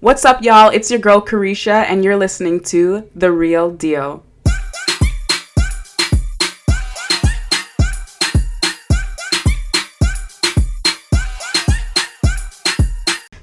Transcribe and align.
What's 0.00 0.24
up, 0.24 0.42
y'all? 0.42 0.70
It's 0.70 0.90
your 0.90 0.98
girl 0.98 1.22
Carisha, 1.22 1.84
and 1.84 2.04
you're 2.04 2.16
listening 2.16 2.60
to 2.64 3.08
The 3.14 3.30
Real 3.30 3.70
Deal. 3.70 4.24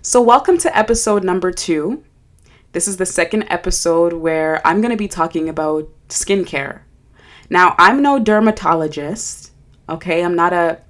So, 0.02 0.22
welcome 0.22 0.58
to 0.60 0.78
episode 0.78 1.24
number 1.24 1.52
two. 1.52 2.04
This 2.74 2.88
is 2.88 2.97
the 2.97 3.06
second 3.06 3.44
episode 3.44 4.13
where 4.13 4.65
I'm 4.68 4.81
going 4.81 4.92
to 4.92 4.97
be 4.97 5.08
talking 5.08 5.47
about 5.47 5.90
skincare. 6.10 6.81
Now, 7.49 7.76
I'm 7.79 8.02
no 8.02 8.20
dermatologist, 8.20 9.52
okay? 9.90 10.24
I'm 10.24 10.36
not 10.36 10.54
a 10.54 10.81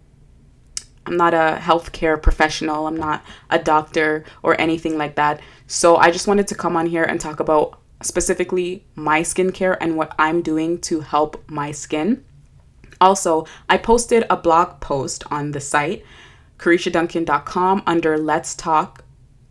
I'm 1.05 1.17
not 1.17 1.33
a 1.33 1.57
healthcare 1.59 2.21
professional. 2.21 2.87
I'm 2.87 2.97
not 2.97 3.23
a 3.49 3.59
doctor 3.59 4.23
or 4.43 4.59
anything 4.59 4.97
like 4.97 5.15
that. 5.15 5.41
So 5.67 5.97
I 5.97 6.11
just 6.11 6.27
wanted 6.27 6.47
to 6.49 6.55
come 6.55 6.75
on 6.75 6.85
here 6.85 7.03
and 7.03 7.19
talk 7.19 7.39
about 7.39 7.79
specifically 8.01 8.85
my 8.95 9.21
skincare 9.21 9.77
and 9.79 9.95
what 9.95 10.13
I'm 10.19 10.41
doing 10.41 10.79
to 10.81 11.01
help 11.01 11.43
my 11.49 11.71
skin. 11.71 12.23
Also, 12.99 13.45
I 13.67 13.77
posted 13.77 14.25
a 14.29 14.37
blog 14.37 14.79
post 14.79 15.23
on 15.31 15.51
the 15.51 15.59
site, 15.59 16.05
carishaduncan.com, 16.59 17.83
under 17.87 18.17
Let's 18.17 18.53
Talk, 18.53 19.03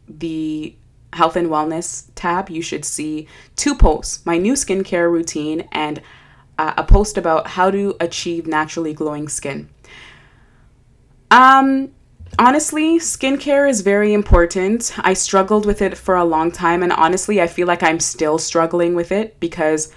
the 0.08 0.76
health 1.12 1.34
and 1.34 1.48
wellness 1.48 2.08
tab. 2.14 2.48
You 2.48 2.62
should 2.62 2.84
see 2.84 3.26
two 3.56 3.74
posts 3.74 4.24
my 4.24 4.38
new 4.38 4.52
skincare 4.52 5.10
routine 5.10 5.68
and 5.72 6.00
uh, 6.58 6.74
a 6.76 6.84
post 6.84 7.18
about 7.18 7.48
how 7.48 7.70
to 7.70 7.96
achieve 8.00 8.46
naturally 8.46 8.94
glowing 8.94 9.28
skin. 9.28 9.68
Um, 11.30 11.92
honestly, 12.38 12.98
skincare 12.98 13.68
is 13.68 13.82
very 13.82 14.12
important. 14.12 14.92
I 14.98 15.14
struggled 15.14 15.66
with 15.66 15.82
it 15.82 15.96
for 15.96 16.16
a 16.16 16.24
long 16.24 16.50
time, 16.50 16.82
and 16.82 16.92
honestly, 16.92 17.40
I 17.40 17.46
feel 17.46 17.66
like 17.66 17.82
I'm 17.82 18.00
still 18.00 18.38
struggling 18.38 18.94
with 18.94 19.12
it 19.12 19.38
because 19.40 19.92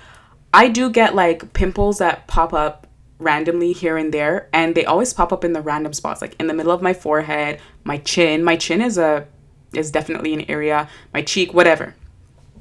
I 0.53 0.69
do 0.69 0.89
get 0.89 1.15
like 1.15 1.53
pimples 1.53 1.97
that 1.97 2.27
pop 2.27 2.53
up 2.53 2.87
randomly 3.19 3.73
here 3.73 3.97
and 3.97 4.13
there, 4.13 4.49
and 4.53 4.75
they 4.75 4.85
always 4.85 5.13
pop 5.13 5.33
up 5.33 5.43
in 5.43 5.53
the 5.53 5.61
random 5.61 5.93
spots, 5.93 6.21
like 6.21 6.35
in 6.39 6.47
the 6.47 6.53
middle 6.53 6.71
of 6.71 6.81
my 6.81 6.93
forehead, 6.93 7.59
my 7.83 7.97
chin. 7.97 8.43
My 8.43 8.55
chin 8.55 8.81
is 8.81 8.97
a 8.97 9.27
is 9.73 9.89
definitely 9.89 10.33
an 10.33 10.49
area, 10.49 10.87
my 11.13 11.21
cheek, 11.23 11.53
whatever. 11.53 11.95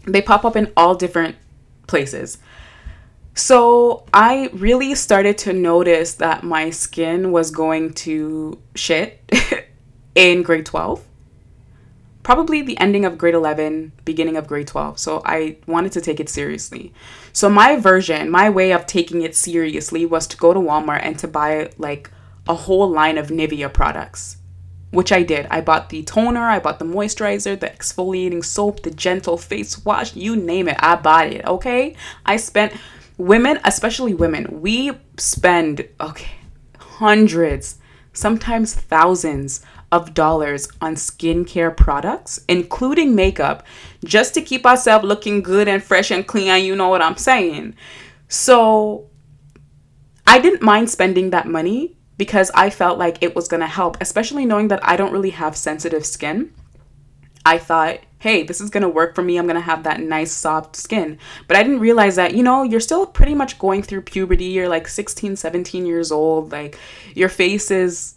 They 0.06 0.22
pop 0.22 0.44
up 0.44 0.56
in 0.56 0.72
all 0.76 0.94
different 0.94 1.36
places. 1.86 2.38
So 3.42 4.04
I 4.14 4.50
really 4.52 4.94
started 4.94 5.36
to 5.38 5.52
notice 5.52 6.14
that 6.14 6.44
my 6.44 6.70
skin 6.70 7.32
was 7.32 7.50
going 7.50 7.92
to 7.94 8.56
shit 8.76 9.18
in 10.14 10.44
grade 10.44 10.64
12. 10.64 11.04
Probably 12.22 12.62
the 12.62 12.78
ending 12.78 13.04
of 13.04 13.18
grade 13.18 13.34
11, 13.34 13.90
beginning 14.04 14.36
of 14.36 14.46
grade 14.46 14.68
12. 14.68 14.96
So 15.00 15.22
I 15.24 15.56
wanted 15.66 15.90
to 15.90 16.00
take 16.00 16.20
it 16.20 16.28
seriously. 16.28 16.94
So 17.32 17.50
my 17.50 17.74
version, 17.74 18.30
my 18.30 18.48
way 18.48 18.72
of 18.72 18.86
taking 18.86 19.22
it 19.22 19.34
seriously 19.34 20.06
was 20.06 20.28
to 20.28 20.36
go 20.36 20.54
to 20.54 20.60
Walmart 20.60 21.00
and 21.02 21.18
to 21.18 21.26
buy 21.26 21.72
like 21.78 22.12
a 22.46 22.54
whole 22.54 22.88
line 22.88 23.18
of 23.18 23.26
Nivea 23.26 23.74
products. 23.74 24.36
Which 24.92 25.10
I 25.10 25.24
did. 25.24 25.48
I 25.50 25.62
bought 25.62 25.88
the 25.88 26.04
toner, 26.04 26.48
I 26.48 26.60
bought 26.60 26.78
the 26.78 26.84
moisturizer, 26.84 27.58
the 27.58 27.66
exfoliating 27.66 28.44
soap, 28.44 28.84
the 28.84 28.92
gentle 28.92 29.36
face 29.36 29.84
wash, 29.84 30.14
you 30.14 30.36
name 30.36 30.68
it. 30.68 30.76
I 30.78 30.94
bought 30.94 31.26
it, 31.32 31.44
okay? 31.44 31.96
I 32.24 32.36
spent 32.36 32.74
women, 33.18 33.60
especially 33.64 34.14
women, 34.14 34.60
we 34.60 34.92
spend 35.16 35.88
okay, 36.00 36.32
hundreds, 36.78 37.78
sometimes 38.12 38.74
thousands 38.74 39.64
of 39.90 40.14
dollars 40.14 40.68
on 40.80 40.94
skincare 40.94 41.76
products, 41.76 42.42
including 42.48 43.14
makeup, 43.14 43.64
just 44.04 44.32
to 44.34 44.40
keep 44.40 44.64
ourselves 44.64 45.04
looking 45.04 45.42
good 45.42 45.68
and 45.68 45.82
fresh 45.82 46.10
and 46.10 46.26
clean. 46.26 46.64
You 46.64 46.74
know 46.74 46.88
what 46.88 47.02
I'm 47.02 47.18
saying? 47.18 47.74
So 48.28 49.10
I 50.26 50.38
didn't 50.40 50.62
mind 50.62 50.88
spending 50.88 51.30
that 51.30 51.46
money 51.46 51.96
because 52.16 52.50
I 52.54 52.70
felt 52.70 52.98
like 52.98 53.18
it 53.20 53.34
was 53.34 53.48
going 53.48 53.60
to 53.60 53.66
help, 53.66 53.98
especially 54.00 54.46
knowing 54.46 54.68
that 54.68 54.86
I 54.86 54.96
don't 54.96 55.12
really 55.12 55.30
have 55.30 55.56
sensitive 55.56 56.06
skin. 56.06 56.54
I 57.44 57.58
thought 57.58 58.00
hey, 58.22 58.44
this 58.44 58.60
is 58.60 58.70
gonna 58.70 58.88
work 58.88 59.16
for 59.16 59.22
me. 59.22 59.36
I'm 59.36 59.48
gonna 59.48 59.60
have 59.60 59.82
that 59.82 60.00
nice 60.00 60.30
soft 60.30 60.76
skin. 60.76 61.18
But 61.48 61.56
I 61.56 61.64
didn't 61.64 61.80
realize 61.80 62.14
that, 62.14 62.36
you 62.36 62.44
know, 62.44 62.62
you're 62.62 62.78
still 62.78 63.04
pretty 63.04 63.34
much 63.34 63.58
going 63.58 63.82
through 63.82 64.02
puberty. 64.02 64.44
You're 64.44 64.68
like 64.68 64.86
16, 64.86 65.34
17 65.34 65.84
years 65.84 66.12
old. 66.12 66.52
Like 66.52 66.78
your 67.16 67.28
face 67.28 67.72
is 67.72 68.14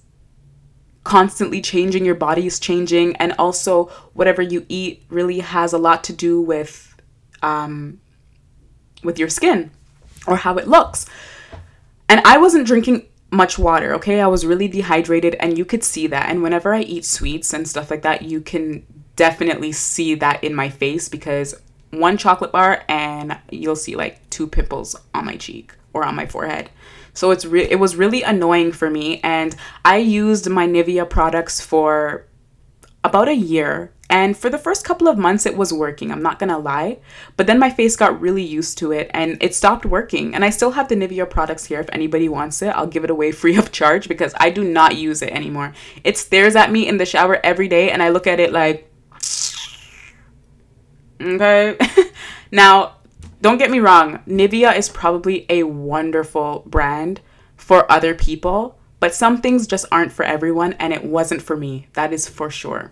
constantly 1.03 1.59
changing, 1.59 2.06
your 2.06 2.14
body 2.14 2.46
is 2.46 2.59
changing, 2.59 3.16
and 3.16 3.34
also 3.40 3.85
whatever 4.14 4.44
you 4.44 4.64
eat 4.69 5.03
really 5.09 5.40
has 5.40 5.74
a 5.74 5.80
lot 5.80 6.03
to 6.03 6.14
do 6.14 6.40
with 6.40 6.96
um, 7.41 8.00
with 9.03 9.18
your 9.18 9.30
skin 9.30 9.72
or 10.28 10.35
how 10.35 10.58
it 10.58 10.68
looks. 10.68 11.08
And 12.08 12.22
I 12.25 12.38
wasn't 12.38 12.68
drinking 12.68 13.08
much 13.31 13.58
water, 13.58 13.96
okay? 13.96 14.22
I 14.22 14.28
was 14.28 14.46
really 14.46 14.68
dehydrated 14.68 15.34
and 15.40 15.58
you 15.58 15.66
could 15.66 15.84
see 15.84 16.06
that. 16.08 16.30
And 16.30 16.44
whenever 16.44 16.75
I 16.75 16.81
eat 16.81 17.06
sweets 17.06 17.53
and 17.53 17.68
stuff 17.68 17.90
like 17.90 18.03
that, 18.03 18.22
you 18.22 18.40
can 18.40 18.85
definitely 19.16 19.72
see 19.72 20.16
that 20.16 20.44
in 20.44 20.53
my 20.53 20.70
face 20.70 21.09
because 21.09 21.56
one 21.92 22.18
chocolate 22.18 22.52
bar 22.52 22.84
and 22.90 23.38
you'll 23.50 23.76
see 23.76 23.96
like 23.96 24.30
two 24.30 24.48
pimples 24.48 24.96
on 25.14 25.26
my 25.26 25.38
cheek 25.38 25.74
or 25.94 26.03
on 26.03 26.16
my 26.16 26.26
forehead. 26.26 26.70
So 27.14 27.31
it's 27.31 27.46
re- 27.46 27.70
it 27.70 27.80
was 27.80 27.96
really 27.96 28.24
annoying 28.24 28.74
for 28.74 28.90
me 28.90 29.22
and 29.22 29.56
I 29.86 29.98
used 29.98 30.50
my 30.50 30.68
Nivea 30.68 31.09
products 31.09 31.62
for 31.62 32.26
about 33.03 33.30
a 33.30 33.36
year 33.36 33.94
and 34.09 34.38
for 34.38 34.50
the 34.50 34.58
first 34.58 34.86
couple 34.86 35.08
of 35.08 35.18
months 35.18 35.46
it 35.46 35.58
was 35.58 35.74
working, 35.74 36.12
I'm 36.12 36.22
not 36.22 36.38
going 36.38 36.50
to 36.50 36.58
lie, 36.58 37.00
but 37.38 37.47
then 37.47 37.58
my 37.58 37.70
face 37.70 37.96
got 37.96 38.22
really 38.22 38.44
used 38.44 38.78
to 38.80 38.92
it 38.92 39.09
and 39.14 39.38
it 39.42 39.56
stopped 39.56 39.86
working. 39.86 40.36
And 40.36 40.46
I 40.46 40.52
still 40.52 40.72
have 40.72 40.90
the 40.90 40.96
Nivea 40.96 41.30
products 41.30 41.66
here 41.66 41.80
if 41.80 41.90
anybody 41.92 42.30
wants 42.30 42.62
it. 42.62 42.70
I'll 42.70 42.88
give 42.88 43.03
it 43.03 43.09
away 43.09 43.32
free 43.34 43.58
of 43.58 43.72
charge 43.72 44.08
because 44.08 44.34
I 44.38 44.52
do 44.52 44.64
not 44.64 44.97
use 44.97 45.22
it 45.22 45.32
anymore. 45.32 45.74
It 46.03 46.18
stares 46.18 46.56
at 46.56 46.72
me 46.72 46.88
in 46.88 46.97
the 46.97 47.06
shower 47.06 47.40
every 47.44 47.68
day 47.68 47.92
and 47.92 48.03
I 48.03 48.09
look 48.09 48.28
at 48.28 48.40
it 48.40 48.52
like 48.52 48.92
Okay. 51.22 51.78
now, 52.52 52.96
don't 53.42 53.58
get 53.58 53.72
me 53.72 53.80
wrong, 53.80 54.20
Nivea 54.28 54.76
is 54.76 54.90
probably 54.90 55.46
a 55.50 55.64
wonderful 55.64 56.64
brand 56.66 57.22
for 57.56 57.90
other 57.92 58.16
people, 58.16 58.78
but 59.00 59.14
some 59.14 59.42
things 59.42 59.68
just 59.68 59.86
aren't 59.92 60.12
for 60.12 60.24
everyone, 60.24 60.74
and 60.74 60.94
it 60.94 61.03
wasn't 61.03 61.42
for 61.42 61.56
me. 61.56 61.88
That 61.94 62.12
is 62.12 62.28
for 62.28 62.50
sure. 62.50 62.92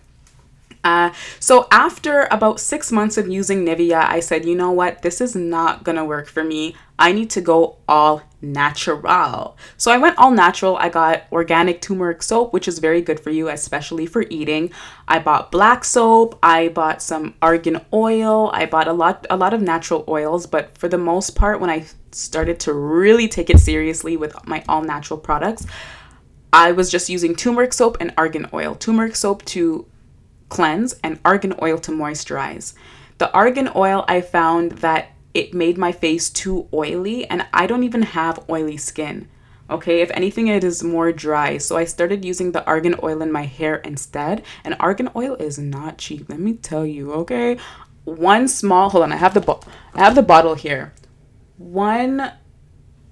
Uh, 0.84 1.12
so 1.40 1.68
after 1.72 2.28
about 2.30 2.60
six 2.60 2.92
months 2.92 3.18
of 3.18 3.28
using 3.28 3.66
Nivea, 3.66 4.06
I 4.08 4.20
said, 4.20 4.46
you 4.46 4.56
know 4.56 4.72
what, 4.72 5.02
this 5.02 5.22
is 5.22 5.36
not 5.36 5.84
gonna 5.84 6.04
work 6.06 6.28
for 6.28 6.44
me. 6.44 6.76
I 7.00 7.14
need 7.14 7.30
to 7.32 7.42
go 7.42 7.78
all 7.88 8.22
natural. 8.44 9.58
So 9.78 9.92
I 9.92 9.98
went 9.98 10.18
all 10.18 10.32
natural. 10.32 10.78
I 10.78 10.90
got 10.90 11.24
organic 11.32 11.82
turmeric 11.82 12.22
soap, 12.22 12.54
which 12.54 12.68
is 12.68 12.80
very 12.80 13.02
good 13.02 13.20
for 13.20 13.30
you, 13.30 13.48
especially 13.50 14.06
for 14.06 14.26
eating. 14.30 14.72
I 15.08 15.20
bought 15.20 15.52
black 15.52 15.84
soap. 15.86 16.38
I 16.44 16.68
bought 16.68 17.02
some 17.02 17.34
argan 17.42 17.82
oil. 17.94 18.52
I 18.54 18.66
bought 18.66 18.88
a 18.88 18.94
lot, 18.94 19.26
a 19.30 19.38
lot 19.38 19.54
of 19.54 19.62
natural 19.62 20.04
oils. 20.08 20.46
But 20.46 20.78
for 20.78 20.88
the 20.88 20.98
most 20.98 21.36
part, 21.36 21.60
when 21.60 21.70
I 21.70 21.86
started 22.12 22.60
to 22.62 22.74
really 22.74 23.28
take 23.28 23.50
it 23.50 23.60
seriously 23.60 24.18
with 24.18 24.36
my 24.46 24.64
all 24.68 24.84
natural 24.84 25.18
products, 25.18 25.66
I 26.52 26.74
was 26.74 26.92
just 26.92 27.10
using 27.10 27.36
turmeric 27.36 27.74
soap 27.74 27.98
and 28.00 28.14
argan 28.18 28.48
oil. 28.54 28.76
Turmeric 28.76 29.16
soap 29.16 29.44
to 29.46 29.88
cleanse 30.50 30.94
and 31.04 31.20
argan 31.26 31.56
oil 31.62 31.80
to 31.80 31.92
moisturize. 31.92 32.74
The 33.18 33.32
argan 33.32 33.70
oil, 33.76 34.06
I 34.08 34.22
found 34.22 34.74
that 34.74 35.13
it 35.34 35.54
made 35.54 35.78
my 35.78 35.92
face 35.92 36.30
too 36.30 36.68
oily, 36.74 37.26
and 37.26 37.46
I 37.54 37.68
don't 37.68 37.84
even 37.84 38.04
have 38.04 38.46
oily 38.50 38.78
skin. 38.78 39.28
Okay, 39.70 40.02
if 40.02 40.12
anything, 40.12 40.48
it 40.48 40.64
is 40.64 40.84
more 40.84 41.12
dry. 41.12 41.58
So 41.58 41.78
I 41.78 41.86
started 41.86 42.26
using 42.26 42.52
the 42.52 42.66
argan 42.66 42.96
oil 43.02 43.22
in 43.22 43.32
my 43.32 43.44
hair 43.44 43.78
instead. 43.78 44.44
And 44.64 44.76
argan 44.80 45.10
oil 45.16 45.36
is 45.36 45.58
not 45.58 45.98
cheap. 45.98 46.30
Let 46.30 46.40
me 46.40 46.54
tell 46.54 46.86
you. 46.86 47.14
Okay, 47.14 47.58
one 48.04 48.48
small. 48.48 48.90
Hold 48.90 49.06
on, 49.06 49.14
I 49.14 49.18
have 49.18 49.34
the 49.34 49.42
bo- 49.42 49.62
I 49.94 50.04
have 50.04 50.16
the 50.16 50.22
bottle 50.22 50.56
here. 50.56 50.94
One 51.58 52.32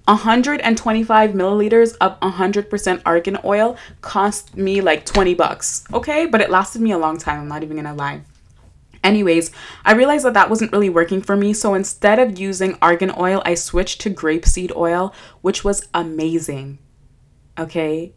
125 0.06 1.30
milliliters 1.30 1.96
of 2.00 2.18
100% 2.20 3.02
argan 3.06 3.38
oil 3.44 3.76
cost 4.00 4.56
me 4.56 4.80
like 4.80 5.06
20 5.06 5.34
bucks. 5.34 5.84
Okay, 5.92 6.26
but 6.26 6.40
it 6.40 6.50
lasted 6.50 6.82
me 6.82 6.90
a 6.92 6.98
long 6.98 7.18
time. 7.18 7.40
I'm 7.40 7.48
not 7.48 7.62
even 7.62 7.76
gonna 7.76 7.94
lie. 7.94 8.22
Anyways, 9.02 9.50
I 9.84 9.94
realized 9.94 10.24
that 10.24 10.34
that 10.34 10.50
wasn't 10.50 10.72
really 10.72 10.90
working 10.90 11.22
for 11.22 11.36
me, 11.36 11.52
so 11.52 11.74
instead 11.74 12.18
of 12.18 12.38
using 12.38 12.78
argan 12.80 13.12
oil, 13.18 13.42
I 13.44 13.54
switched 13.54 14.00
to 14.02 14.10
grapeseed 14.10 14.74
oil, 14.76 15.12
which 15.40 15.64
was 15.64 15.88
amazing. 15.92 16.78
Okay? 17.58 18.14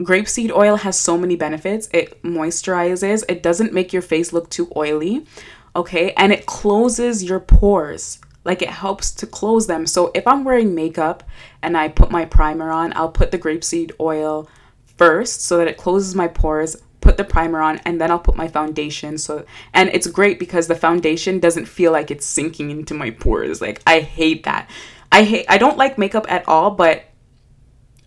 Grapeseed 0.00 0.50
oil 0.50 0.76
has 0.76 0.98
so 0.98 1.18
many 1.18 1.36
benefits. 1.36 1.88
It 1.92 2.22
moisturizes, 2.22 3.24
it 3.28 3.42
doesn't 3.42 3.72
make 3.72 3.92
your 3.92 4.02
face 4.02 4.32
look 4.32 4.48
too 4.50 4.70
oily, 4.76 5.26
okay? 5.74 6.12
And 6.16 6.32
it 6.32 6.46
closes 6.46 7.24
your 7.24 7.40
pores 7.40 8.18
like 8.46 8.62
it 8.62 8.70
helps 8.70 9.10
to 9.10 9.26
close 9.26 9.66
them. 9.66 9.86
So 9.86 10.12
if 10.14 10.26
I'm 10.26 10.44
wearing 10.44 10.74
makeup 10.74 11.24
and 11.62 11.76
I 11.76 11.88
put 11.88 12.12
my 12.12 12.24
primer 12.24 12.70
on, 12.70 12.92
I'll 12.94 13.10
put 13.10 13.32
the 13.32 13.38
grapeseed 13.38 13.90
oil 13.98 14.48
first 14.96 15.42
so 15.42 15.58
that 15.58 15.66
it 15.68 15.76
closes 15.76 16.14
my 16.14 16.28
pores 16.28 16.76
put 17.00 17.16
the 17.16 17.24
primer 17.24 17.60
on 17.60 17.78
and 17.84 18.00
then 18.00 18.10
I'll 18.10 18.18
put 18.18 18.36
my 18.36 18.48
foundation. 18.48 19.18
So 19.18 19.44
and 19.72 19.90
it's 19.90 20.06
great 20.06 20.38
because 20.38 20.66
the 20.66 20.74
foundation 20.74 21.38
doesn't 21.38 21.66
feel 21.66 21.92
like 21.92 22.10
it's 22.10 22.26
sinking 22.26 22.70
into 22.70 22.94
my 22.94 23.10
pores. 23.10 23.60
Like 23.60 23.82
I 23.86 24.00
hate 24.00 24.44
that. 24.44 24.68
I 25.12 25.24
hate 25.24 25.46
I 25.48 25.58
don't 25.58 25.78
like 25.78 25.98
makeup 25.98 26.26
at 26.30 26.46
all 26.48 26.70
but 26.70 27.04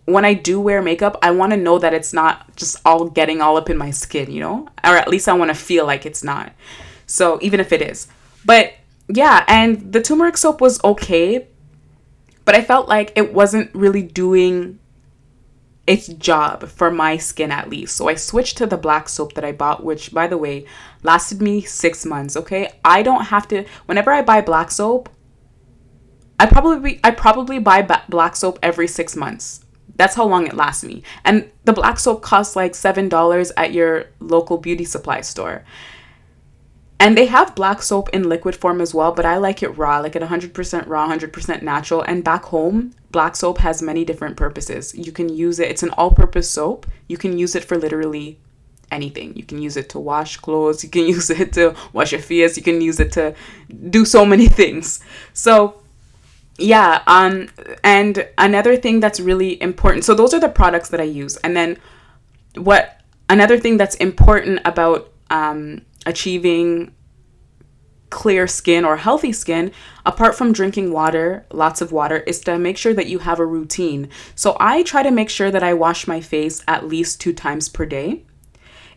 when 0.04 0.24
I 0.24 0.34
do 0.34 0.60
wear 0.60 0.82
makeup 0.82 1.16
I 1.22 1.30
want 1.30 1.52
to 1.52 1.56
know 1.56 1.78
that 1.78 1.94
it's 1.94 2.12
not 2.12 2.56
just 2.56 2.76
all 2.84 3.08
getting 3.08 3.40
all 3.40 3.56
up 3.56 3.70
in 3.70 3.78
my 3.78 3.90
skin 3.90 4.30
you 4.30 4.40
know? 4.40 4.68
Or 4.84 4.96
at 4.96 5.08
least 5.08 5.28
I 5.28 5.32
want 5.32 5.50
to 5.50 5.54
feel 5.54 5.86
like 5.86 6.04
it's 6.04 6.24
not. 6.24 6.52
So 7.06 7.38
even 7.42 7.60
if 7.60 7.72
it 7.72 7.82
is. 7.82 8.08
But 8.44 8.74
yeah 9.08 9.44
and 9.48 9.92
the 9.92 10.00
turmeric 10.00 10.36
soap 10.36 10.60
was 10.60 10.82
okay 10.84 11.48
but 12.44 12.54
I 12.54 12.62
felt 12.62 12.88
like 12.88 13.12
it 13.16 13.32
wasn't 13.32 13.72
really 13.74 14.02
doing 14.02 14.78
its 15.90 16.06
job 16.06 16.68
for 16.68 16.88
my 16.88 17.16
skin 17.16 17.50
at 17.50 17.68
least. 17.68 17.96
So 17.96 18.08
I 18.08 18.14
switched 18.14 18.56
to 18.58 18.66
the 18.66 18.76
black 18.76 19.08
soap 19.08 19.32
that 19.34 19.44
I 19.44 19.50
bought, 19.50 19.82
which 19.82 20.14
by 20.14 20.28
the 20.28 20.38
way 20.38 20.64
lasted 21.02 21.42
me 21.42 21.62
six 21.62 22.06
months. 22.06 22.36
Okay, 22.36 22.70
I 22.84 23.02
don't 23.02 23.24
have 23.24 23.48
to. 23.48 23.64
Whenever 23.86 24.12
I 24.12 24.22
buy 24.22 24.40
black 24.40 24.70
soap, 24.70 25.08
I 26.38 26.46
probably 26.46 27.00
I 27.02 27.10
probably 27.10 27.58
buy 27.58 27.82
black 28.08 28.36
soap 28.36 28.60
every 28.62 28.86
six 28.86 29.16
months. 29.16 29.64
That's 29.96 30.14
how 30.14 30.26
long 30.26 30.46
it 30.46 30.54
lasts 30.54 30.84
me. 30.84 31.02
And 31.24 31.50
the 31.64 31.72
black 31.72 31.98
soap 31.98 32.22
costs 32.22 32.54
like 32.54 32.76
seven 32.76 33.08
dollars 33.08 33.50
at 33.56 33.72
your 33.72 34.06
local 34.20 34.58
beauty 34.58 34.84
supply 34.84 35.22
store. 35.22 35.64
And 37.00 37.18
they 37.18 37.26
have 37.26 37.56
black 37.56 37.82
soap 37.82 38.10
in 38.10 38.28
liquid 38.28 38.54
form 38.54 38.80
as 38.80 38.94
well, 38.94 39.10
but 39.10 39.26
I 39.26 39.38
like 39.38 39.60
it 39.60 39.70
raw, 39.70 39.98
like 39.98 40.14
it 40.14 40.22
100% 40.22 40.86
raw, 40.86 41.08
100% 41.08 41.62
natural. 41.62 42.02
And 42.02 42.22
back 42.22 42.44
home, 42.44 42.92
black 43.10 43.36
soap 43.36 43.58
has 43.58 43.82
many 43.82 44.04
different 44.04 44.36
purposes. 44.36 44.94
You 44.94 45.12
can 45.12 45.28
use 45.28 45.58
it, 45.58 45.70
it's 45.70 45.82
an 45.82 45.90
all 45.90 46.10
purpose 46.10 46.50
soap. 46.50 46.86
You 47.08 47.16
can 47.16 47.36
use 47.38 47.54
it 47.54 47.64
for 47.64 47.76
literally 47.76 48.38
anything. 48.90 49.36
You 49.36 49.44
can 49.44 49.60
use 49.60 49.76
it 49.76 49.88
to 49.90 49.98
wash 49.98 50.36
clothes, 50.36 50.82
you 50.84 50.90
can 50.90 51.06
use 51.16 51.30
it 51.30 51.52
to 51.54 51.74
wash 51.92 52.12
your 52.12 52.20
face, 52.20 52.56
you 52.56 52.62
can 52.62 52.80
use 52.80 53.00
it 53.00 53.12
to 53.12 53.34
do 53.90 54.04
so 54.04 54.24
many 54.24 54.46
things. 54.60 55.00
So, 55.32 55.82
yeah, 56.58 57.02
um 57.06 57.48
and 57.82 58.28
another 58.38 58.76
thing 58.76 59.00
that's 59.00 59.18
really 59.18 59.60
important. 59.62 60.04
So 60.04 60.14
those 60.14 60.34
are 60.34 60.40
the 60.40 60.48
products 60.48 60.90
that 60.90 61.00
I 61.00 61.04
use. 61.04 61.36
And 61.38 61.56
then 61.56 61.78
what 62.56 63.00
another 63.28 63.58
thing 63.58 63.76
that's 63.76 63.94
important 63.96 64.60
about 64.64 65.10
um 65.30 65.82
achieving 66.06 66.92
clear 68.10 68.46
skin 68.46 68.84
or 68.84 68.96
healthy 68.98 69.32
skin, 69.32 69.72
apart 70.04 70.34
from 70.34 70.52
drinking 70.52 70.92
water, 70.92 71.46
lots 71.52 71.80
of 71.80 71.92
water, 71.92 72.18
is 72.18 72.40
to 72.40 72.58
make 72.58 72.76
sure 72.76 72.92
that 72.92 73.06
you 73.06 73.20
have 73.20 73.38
a 73.38 73.46
routine. 73.46 74.08
So 74.34 74.56
I 74.60 74.82
try 74.82 75.02
to 75.02 75.10
make 75.10 75.30
sure 75.30 75.50
that 75.50 75.62
I 75.62 75.74
wash 75.74 76.06
my 76.06 76.20
face 76.20 76.62
at 76.68 76.86
least 76.86 77.20
two 77.20 77.32
times 77.32 77.68
per 77.68 77.86
day. 77.86 78.24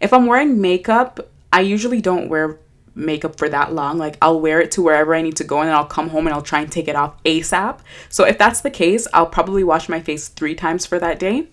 If 0.01 0.11
I'm 0.11 0.25
wearing 0.25 0.59
makeup, 0.59 1.19
I 1.53 1.61
usually 1.61 2.01
don't 2.01 2.27
wear 2.27 2.59
makeup 2.95 3.37
for 3.37 3.49
that 3.49 3.73
long. 3.73 3.97
Like 3.97 4.17
I'll 4.21 4.39
wear 4.39 4.59
it 4.59 4.71
to 4.71 4.81
wherever 4.81 5.15
I 5.15 5.21
need 5.21 5.37
to 5.37 5.43
go 5.43 5.59
and 5.59 5.67
then 5.67 5.75
I'll 5.75 5.85
come 5.85 6.09
home 6.09 6.27
and 6.27 6.33
I'll 6.33 6.41
try 6.41 6.61
and 6.61 6.71
take 6.71 6.87
it 6.87 6.95
off 6.95 7.21
ASAP. 7.23 7.79
So 8.09 8.23
if 8.25 8.37
that's 8.37 8.61
the 8.61 8.69
case, 8.69 9.07
I'll 9.13 9.27
probably 9.27 9.63
wash 9.63 9.89
my 9.89 9.99
face 9.99 10.27
three 10.27 10.55
times 10.55 10.85
for 10.85 10.99
that 10.99 11.19
day. 11.19 11.47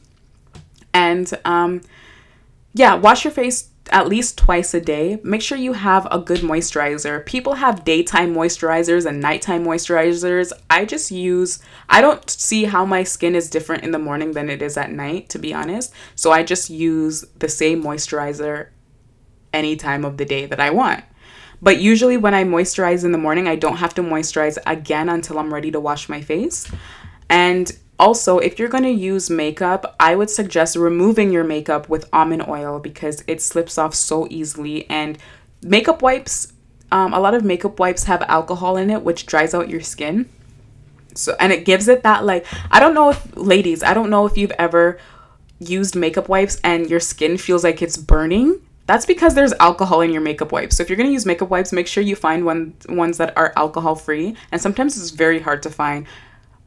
And 0.93 1.33
um, 1.45 1.83
yeah, 2.75 2.95
wash 2.95 3.25
your 3.25 3.31
face 3.33 3.69
at 3.91 4.09
least 4.09 4.39
twice 4.39 4.73
a 4.75 4.81
day. 4.81 5.21
Make 5.23 5.43
sure 5.43 5.59
you 5.59 5.73
have 5.73 6.07
a 6.11 6.19
good 6.19 6.41
moisturizer. 6.41 7.25
People 7.27 7.55
have 7.55 7.85
daytime 7.85 8.35
moisturizers 8.35 9.07
and 9.07 9.21
nighttime 9.21 9.65
moisturizers. 9.65 10.53
I 10.69 10.85
just 10.85 11.11
use, 11.11 11.59
I 11.89 12.01
don't 12.01 12.29
see 12.29 12.65
how 12.65 12.85
my 12.85 13.03
skin 13.03 13.35
is 13.35 13.51
different 13.51 13.85
in 13.85 13.91
the 13.91 13.99
morning 13.99 14.33
than 14.33 14.49
it 14.49 14.63
is 14.63 14.77
at 14.77 14.93
night, 14.93 15.29
to 15.31 15.39
be 15.39 15.53
honest. 15.53 15.93
So 16.15 16.33
I 16.33 16.43
just 16.43 16.71
use 16.71 17.25
the 17.39 17.49
same 17.49 17.83
moisturizer 17.83 18.69
any 19.53 19.77
time 19.77 20.05
of 20.05 20.17
the 20.17 20.25
day 20.25 20.47
that 20.47 20.61
I 20.61 20.71
want. 20.71 21.05
But 21.63 21.81
usually 21.81 22.17
when 22.17 22.35
I 22.35 22.45
moisturize 22.45 23.05
in 23.05 23.13
the 23.13 23.19
morning, 23.19 23.47
I 23.47 23.57
don't 23.57 23.77
have 23.77 23.95
to 23.95 24.03
moisturize 24.03 24.57
again 24.67 25.09
until 25.09 25.39
I'm 25.39 25.53
ready 25.53 25.71
to 25.73 25.81
wash 25.81 26.09
my 26.09 26.21
face. 26.21 26.71
And 27.29 27.71
also, 28.01 28.39
if 28.39 28.59
you're 28.59 28.69
going 28.69 28.85
to 28.85 28.91
use 28.91 29.29
makeup, 29.29 29.95
I 30.01 30.17
would 30.17 30.31
suggest 30.31 30.75
removing 30.75 31.31
your 31.31 31.45
makeup 31.45 31.89
with 31.91 32.09
almond 32.15 32.49
oil 32.49 32.79
because 32.81 33.23
it 33.27 33.43
slips 33.43 33.77
off 33.77 33.95
so 33.95 34.27
easily. 34.31 34.89
And 34.89 35.19
makeup 35.63 36.01
wipes, 36.01 36.53
um, 36.91 37.13
a 37.13 37.21
lot 37.21 37.35
of 37.35 37.45
makeup 37.45 37.79
wipes 37.79 38.05
have 38.05 38.23
alcohol 38.23 38.79
in 38.79 38.89
it, 38.89 39.03
which 39.03 39.27
dries 39.27 39.55
out 39.55 39.69
your 39.69 39.83
skin. 39.83 40.31
So, 41.15 41.37
and 41.39 41.53
it 41.53 41.67
gives 41.67 41.89
it 41.89 42.03
that, 42.03 42.25
like, 42.25 42.47
I 42.71 42.81
don't 42.81 42.95
know 42.95 43.11
if, 43.11 43.37
ladies, 43.37 43.83
I 43.83 43.93
don't 43.93 44.09
know 44.09 44.25
if 44.25 44.37
you've 44.39 44.53
ever 44.53 44.99
used 45.59 45.95
makeup 45.95 46.29
wipes 46.29 46.59
and 46.65 46.89
your 46.89 47.01
skin 47.01 47.37
feels 47.37 47.63
like 47.63 47.83
it's 47.83 47.99
burning. 47.99 48.63
That's 48.87 49.05
because 49.05 49.35
there's 49.35 49.53
alcohol 49.61 50.01
in 50.01 50.11
your 50.11 50.23
makeup 50.23 50.53
wipes. 50.53 50.77
So 50.77 50.83
if 50.83 50.89
you're 50.89 50.97
gonna 50.97 51.11
use 51.11 51.27
makeup 51.27 51.51
wipes, 51.51 51.71
make 51.71 51.87
sure 51.87 52.03
you 52.03 52.17
find 52.17 52.47
one 52.47 52.75
ones 52.89 53.19
that 53.19 53.37
are 53.37 53.53
alcohol 53.57 53.95
free. 53.95 54.37
And 54.51 54.61
sometimes 54.61 54.99
it's 54.99 55.11
very 55.11 55.41
hard 55.41 55.63
to 55.65 55.71
find 55.71 56.07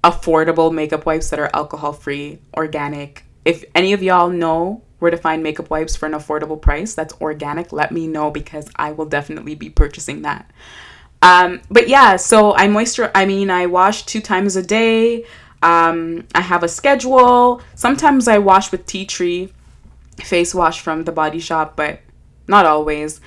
affordable 0.04 0.74
makeup 0.74 1.06
wipes 1.06 1.30
that 1.30 1.40
are 1.40 1.50
alcohol 1.54 1.94
free, 1.94 2.40
organic. 2.56 3.26
If 3.46 3.64
any 3.74 3.94
of 3.94 4.04
y'all 4.04 4.30
know 4.30 4.82
where 5.00 5.12
to 5.12 5.18
find 5.18 5.44
makeup 5.44 5.70
wipes 5.70 5.96
for 5.96 6.06
an 6.06 6.14
affordable 6.14 6.62
price 6.62 6.94
that's 6.94 7.14
organic, 7.22 7.72
let 7.72 7.92
me 7.92 8.08
know 8.08 8.32
because 8.32 8.70
I 8.76 8.92
will 8.92 9.06
definitely 9.06 9.56
be 9.56 9.70
purchasing 9.70 10.22
that. 10.22 10.50
Um, 11.22 11.62
but 11.70 11.88
yeah, 11.88 12.18
so 12.18 12.54
I 12.56 12.68
moisture. 12.68 13.12
I 13.16 13.26
mean, 13.26 13.50
I 13.50 13.66
wash 13.66 14.06
two 14.06 14.22
times 14.22 14.56
a 14.56 14.64
day. 14.64 15.26
Um, 15.62 16.28
I 16.36 16.42
have 16.42 16.64
a 16.64 16.68
schedule. 16.68 17.62
Sometimes 17.76 18.28
I 18.28 18.38
wash 18.40 18.72
with 18.72 18.86
tea 18.86 19.06
tree 19.06 19.54
face 20.18 20.54
wash 20.54 20.82
from 20.82 21.06
the 21.06 21.12
Body 21.12 21.40
Shop, 21.40 21.76
but 21.76 22.02
not 22.48 22.66
always. 22.66 23.22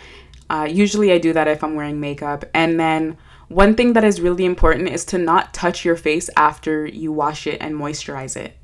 Uh, 0.48 0.69
usually, 0.70 1.12
I 1.12 1.19
do 1.19 1.32
that 1.32 1.48
if 1.48 1.64
I'm 1.64 1.75
wearing 1.75 2.00
makeup, 2.00 2.44
and 2.54 2.78
then 2.78 3.16
one 3.48 3.75
thing 3.75 3.93
that 3.93 4.04
is 4.04 4.20
really 4.20 4.44
important 4.44 4.88
is 4.88 5.04
to 5.06 5.19
not 5.19 5.54
touch 5.54 5.84
your 5.84 5.96
face 5.96 6.28
after 6.37 6.87
you 6.87 7.12
wash 7.12 7.46
it 7.46 7.60
and 7.60 7.75
moisturize 7.75 8.37
it 8.37 8.56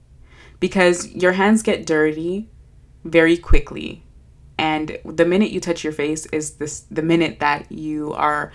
because 0.58 1.08
your 1.08 1.32
hands 1.32 1.62
get 1.62 1.86
dirty 1.86 2.48
very 3.04 3.36
quickly. 3.36 4.04
And 4.58 4.98
the 5.04 5.24
minute 5.24 5.50
you 5.50 5.60
touch 5.60 5.82
your 5.82 5.92
face 5.92 6.26
is 6.26 6.52
this 6.52 6.80
the 6.90 7.02
minute 7.02 7.40
that 7.40 7.70
you 7.72 8.12
are 8.12 8.52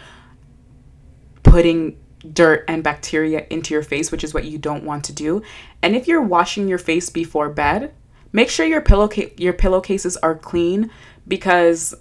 putting 1.44 1.98
dirt 2.34 2.66
and 2.68 2.84
bacteria 2.84 3.46
into 3.50 3.74
your 3.74 3.84
face, 3.84 4.12
which 4.12 4.24
is 4.24 4.34
what 4.34 4.46
you 4.46 4.58
don't 4.58 4.84
want 4.84 5.04
to 5.06 5.14
do. 5.14 5.42
And 5.82 5.96
if 5.96 6.08
you're 6.08 6.22
washing 6.22 6.68
your 6.68 6.78
face 6.78 7.10
before 7.10 7.50
bed, 7.50 7.94
make 8.32 8.50
sure 8.50 8.66
your 8.66 8.82
pillow 8.82 9.10
your 9.38 9.54
pillowcases 9.54 10.18
are 10.18 10.36
clean 10.36 10.92
because 11.28 11.94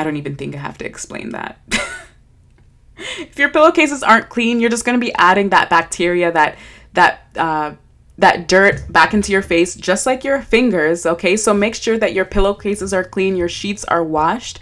I 0.00 0.04
don't 0.04 0.16
even 0.16 0.36
think 0.36 0.54
I 0.54 0.58
have 0.58 0.78
to 0.78 0.86
explain 0.86 1.30
that. 1.30 1.58
if 3.18 3.38
your 3.38 3.50
pillowcases 3.50 4.02
aren't 4.02 4.30
clean, 4.30 4.60
you're 4.60 4.70
just 4.70 4.86
going 4.86 4.98
to 4.98 5.04
be 5.04 5.12
adding 5.14 5.50
that 5.50 5.68
bacteria, 5.68 6.32
that 6.32 6.56
that 6.94 7.26
uh, 7.36 7.74
that 8.16 8.48
dirt 8.48 8.90
back 8.90 9.12
into 9.12 9.30
your 9.30 9.42
face, 9.42 9.74
just 9.74 10.06
like 10.06 10.24
your 10.24 10.40
fingers. 10.40 11.04
Okay, 11.04 11.36
so 11.36 11.52
make 11.52 11.74
sure 11.74 11.98
that 11.98 12.14
your 12.14 12.24
pillowcases 12.24 12.94
are 12.94 13.04
clean, 13.04 13.36
your 13.36 13.48
sheets 13.48 13.84
are 13.84 14.02
washed 14.02 14.58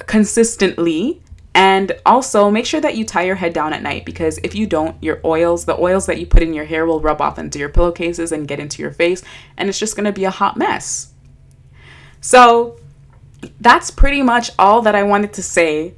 consistently, 0.00 1.22
and 1.54 1.92
also 2.04 2.50
make 2.50 2.66
sure 2.66 2.80
that 2.82 2.96
you 2.96 3.06
tie 3.06 3.24
your 3.24 3.36
head 3.36 3.54
down 3.54 3.72
at 3.72 3.82
night 3.82 4.04
because 4.04 4.38
if 4.38 4.54
you 4.54 4.66
don't, 4.66 5.02
your 5.02 5.20
oils, 5.24 5.64
the 5.64 5.78
oils 5.80 6.04
that 6.06 6.18
you 6.20 6.26
put 6.26 6.42
in 6.42 6.52
your 6.52 6.66
hair, 6.66 6.84
will 6.84 7.00
rub 7.00 7.22
off 7.22 7.38
into 7.38 7.58
your 7.58 7.70
pillowcases 7.70 8.32
and 8.32 8.48
get 8.48 8.60
into 8.60 8.82
your 8.82 8.90
face, 8.90 9.22
and 9.56 9.70
it's 9.70 9.78
just 9.78 9.96
to 9.96 10.12
be 10.12 10.24
a 10.24 10.30
hot 10.30 10.58
mess. 10.58 11.12
So 12.20 12.79
that's 13.60 13.90
pretty 13.90 14.22
much 14.22 14.50
all 14.58 14.82
that 14.82 14.94
I 14.94 15.02
wanted 15.02 15.32
to 15.34 15.42
say 15.42 15.94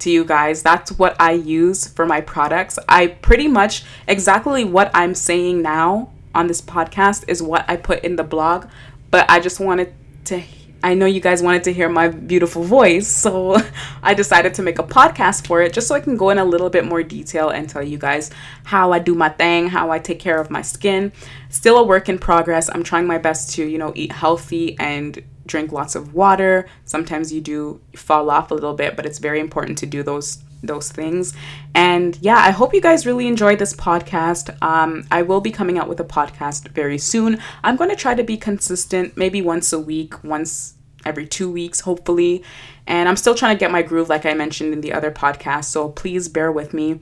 to 0.00 0.10
you 0.10 0.24
guys. 0.24 0.62
That's 0.62 0.92
what 0.92 1.16
I 1.20 1.32
use 1.32 1.86
for 1.86 2.06
my 2.06 2.20
products. 2.20 2.78
I 2.88 3.08
pretty 3.08 3.48
much 3.48 3.84
exactly 4.08 4.64
what 4.64 4.90
I'm 4.94 5.14
saying 5.14 5.62
now 5.62 6.12
on 6.34 6.46
this 6.46 6.60
podcast 6.60 7.24
is 7.28 7.42
what 7.42 7.64
I 7.68 7.76
put 7.76 8.04
in 8.04 8.16
the 8.16 8.24
blog, 8.24 8.66
but 9.10 9.28
I 9.30 9.40
just 9.40 9.60
wanted 9.60 9.92
to 10.26 10.42
I 10.82 10.94
know 10.94 11.04
you 11.04 11.20
guys 11.20 11.42
wanted 11.42 11.64
to 11.64 11.74
hear 11.74 11.90
my 11.90 12.08
beautiful 12.08 12.62
voice, 12.62 13.06
so 13.06 13.56
I 14.02 14.14
decided 14.14 14.54
to 14.54 14.62
make 14.62 14.78
a 14.78 14.82
podcast 14.82 15.46
for 15.46 15.60
it 15.60 15.74
just 15.74 15.88
so 15.88 15.94
I 15.94 16.00
can 16.00 16.16
go 16.16 16.30
in 16.30 16.38
a 16.38 16.44
little 16.44 16.70
bit 16.70 16.86
more 16.86 17.02
detail 17.02 17.50
and 17.50 17.68
tell 17.68 17.82
you 17.82 17.98
guys 17.98 18.30
how 18.64 18.92
I 18.92 18.98
do 18.98 19.14
my 19.14 19.28
thing, 19.28 19.68
how 19.68 19.90
I 19.90 19.98
take 19.98 20.20
care 20.20 20.40
of 20.40 20.50
my 20.50 20.62
skin. 20.62 21.12
Still 21.50 21.76
a 21.76 21.82
work 21.82 22.08
in 22.08 22.18
progress. 22.18 22.70
I'm 22.72 22.82
trying 22.82 23.06
my 23.06 23.18
best 23.18 23.50
to, 23.56 23.64
you 23.66 23.76
know, 23.76 23.92
eat 23.94 24.12
healthy 24.12 24.78
and 24.78 25.22
drink 25.50 25.72
lots 25.72 25.94
of 25.94 26.14
water. 26.14 26.68
Sometimes 26.84 27.32
you 27.32 27.40
do 27.40 27.80
fall 27.96 28.30
off 28.30 28.50
a 28.50 28.54
little 28.54 28.74
bit, 28.74 28.96
but 28.96 29.04
it's 29.04 29.18
very 29.18 29.40
important 29.40 29.76
to 29.78 29.86
do 29.86 30.02
those 30.02 30.42
those 30.62 30.90
things. 30.92 31.34
And 31.74 32.18
yeah, 32.20 32.36
I 32.36 32.50
hope 32.50 32.74
you 32.74 32.82
guys 32.82 33.06
really 33.06 33.26
enjoyed 33.26 33.58
this 33.58 33.74
podcast. 33.74 34.54
Um, 34.62 35.06
I 35.10 35.22
will 35.22 35.40
be 35.40 35.50
coming 35.50 35.78
out 35.78 35.88
with 35.88 36.00
a 36.00 36.04
podcast 36.04 36.68
very 36.68 36.98
soon. 36.98 37.40
I'm 37.64 37.76
going 37.76 37.90
to 37.90 37.96
try 37.96 38.14
to 38.14 38.22
be 38.22 38.36
consistent, 38.36 39.16
maybe 39.16 39.40
once 39.40 39.72
a 39.72 39.78
week, 39.80 40.22
once 40.22 40.74
every 41.06 41.26
two 41.26 41.50
weeks, 41.50 41.80
hopefully. 41.80 42.42
And 42.86 43.08
I'm 43.08 43.16
still 43.16 43.34
trying 43.34 43.56
to 43.56 43.60
get 43.60 43.70
my 43.70 43.82
groove, 43.82 44.10
like 44.10 44.26
I 44.26 44.34
mentioned 44.34 44.72
in 44.74 44.82
the 44.82 44.92
other 44.92 45.10
podcast. 45.10 45.64
So 45.64 45.88
please 45.88 46.28
bear 46.28 46.52
with 46.52 46.74
me. 46.74 47.00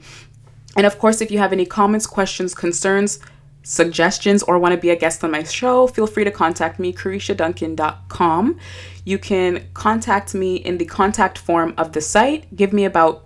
And 0.77 0.85
of 0.85 0.99
course, 0.99 1.19
if 1.19 1.31
you 1.31 1.39
have 1.39 1.51
any 1.51 1.65
comments, 1.65 2.07
questions, 2.07 2.53
concerns, 2.53 3.19
suggestions 3.63 4.43
or 4.43 4.57
want 4.57 4.73
to 4.73 4.79
be 4.79 4.89
a 4.89 4.95
guest 4.95 5.23
on 5.23 5.31
my 5.31 5.43
show, 5.43 5.87
feel 5.87 6.07
free 6.07 6.23
to 6.23 6.31
contact 6.31 6.79
me, 6.79 6.93
carishaduncan.com. 6.93 8.59
You 9.05 9.17
can 9.17 9.67
contact 9.73 10.33
me 10.33 10.55
in 10.55 10.77
the 10.77 10.85
contact 10.85 11.37
form 11.37 11.73
of 11.77 11.93
the 11.93 12.01
site. 12.01 12.55
Give 12.55 12.73
me 12.73 12.85
about 12.85 13.25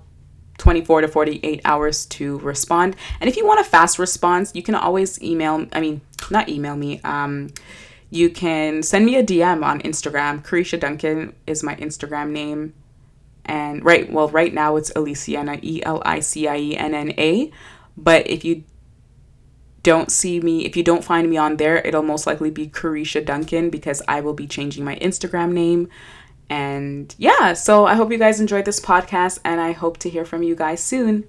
24 0.58 1.02
to 1.02 1.08
48 1.08 1.62
hours 1.66 2.06
to 2.06 2.40
respond. 2.40 2.96
And 3.20 3.30
if 3.30 3.38
you 3.38 3.46
want 3.46 3.60
a 3.60 3.64
fast 3.64 4.00
response, 4.00 4.52
you 4.54 4.64
can 4.64 4.76
always 4.76 5.22
email, 5.22 5.66
I 5.74 5.80
mean, 5.80 6.02
not 6.30 6.50
email 6.50 6.76
me, 6.76 7.02
um, 7.04 7.50
you 8.10 8.30
can 8.30 8.84
send 8.84 9.06
me 9.06 9.16
a 9.16 9.24
DM 9.24 9.64
on 9.64 9.82
Instagram. 9.82 10.44
Carisha 10.46 10.80
Duncan 10.80 11.34
is 11.48 11.64
my 11.64 11.76
Instagram 11.78 12.30
name. 12.30 12.74
And 13.44 13.84
right, 13.84 14.12
well, 14.12 14.30
right 14.30 14.54
now 14.54 14.76
it's 14.76 14.92
Elicienna, 14.94 15.60
E 15.64 15.84
L 15.84 16.02
I 16.06 16.20
C 16.20 16.48
I 16.48 16.58
E 16.58 16.78
N 16.78 16.94
N 16.94 17.14
A. 17.18 17.52
But 17.98 18.28
if 18.28 18.46
you 18.46 18.64
don't 19.84 20.12
see 20.12 20.40
me, 20.40 20.66
if 20.66 20.76
you 20.76 20.84
don't 20.84 21.04
find 21.04 21.30
me 21.30 21.38
on 21.38 21.58
there, 21.58 21.78
it'll 21.78 22.02
most 22.02 22.26
likely 22.26 22.50
be 22.50 22.68
Carisha 22.68 23.24
Duncan 23.24 23.70
because 23.70 24.02
I 24.08 24.22
will 24.22 24.34
be 24.34 24.48
changing 24.48 24.84
my 24.84 24.96
Instagram 24.96 25.52
name. 25.52 25.90
And 26.50 27.14
yeah, 27.18 27.54
so 27.54 27.86
I 27.86 27.96
hope 27.96 28.12
you 28.12 28.18
guys 28.18 28.40
enjoyed 28.40 28.66
this 28.66 28.80
podcast 28.80 29.40
and 29.44 29.60
I 29.60 29.74
hope 29.74 29.98
to 30.00 30.10
hear 30.10 30.26
from 30.26 30.44
you 30.44 30.56
guys 30.56 30.82
soon. 30.82 31.26